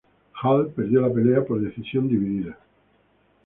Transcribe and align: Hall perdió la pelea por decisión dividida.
Hall 0.41 0.65
perdió 0.69 0.99
la 1.01 1.13
pelea 1.13 1.45
por 1.45 1.61
decisión 1.61 2.07
dividida. 2.07 2.57